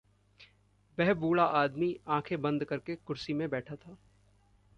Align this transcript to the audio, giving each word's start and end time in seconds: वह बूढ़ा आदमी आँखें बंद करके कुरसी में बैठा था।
वह 0.97 1.13
बूढ़ा 1.13 1.43
आदमी 1.43 1.95
आँखें 2.07 2.41
बंद 2.41 2.63
करके 2.63 2.95
कुरसी 2.95 3.33
में 3.33 3.49
बैठा 3.49 3.75
था। 3.75 3.97